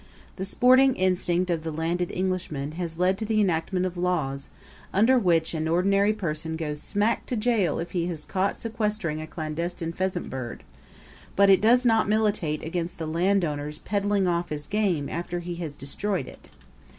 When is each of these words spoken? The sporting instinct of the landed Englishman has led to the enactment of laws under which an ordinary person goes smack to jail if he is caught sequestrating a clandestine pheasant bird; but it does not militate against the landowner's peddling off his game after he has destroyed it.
The 0.37 0.45
sporting 0.45 0.95
instinct 0.95 1.51
of 1.51 1.61
the 1.61 1.69
landed 1.69 2.11
Englishman 2.11 2.71
has 2.71 2.97
led 2.97 3.19
to 3.19 3.25
the 3.25 3.39
enactment 3.39 3.85
of 3.85 3.95
laws 3.97 4.49
under 4.91 5.19
which 5.19 5.53
an 5.53 5.67
ordinary 5.67 6.11
person 6.11 6.55
goes 6.55 6.81
smack 6.81 7.27
to 7.27 7.35
jail 7.35 7.77
if 7.77 7.91
he 7.91 8.05
is 8.09 8.25
caught 8.25 8.57
sequestrating 8.57 9.21
a 9.21 9.27
clandestine 9.27 9.93
pheasant 9.93 10.27
bird; 10.31 10.63
but 11.35 11.51
it 11.51 11.61
does 11.61 11.85
not 11.85 12.09
militate 12.09 12.63
against 12.65 12.97
the 12.97 13.05
landowner's 13.05 13.77
peddling 13.77 14.25
off 14.25 14.49
his 14.49 14.65
game 14.65 15.07
after 15.07 15.39
he 15.39 15.57
has 15.57 15.77
destroyed 15.77 16.27
it. 16.27 16.49